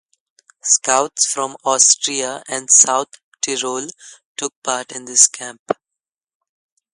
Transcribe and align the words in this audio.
Scouts 0.63 1.31
from 1.31 1.57
Austria 1.63 2.41
and 2.47 2.71
South 2.71 3.09
Tyrol 3.39 3.87
took 4.35 4.51
part 4.63 4.93
in 4.93 5.05
this 5.05 5.27
camp. 5.27 5.61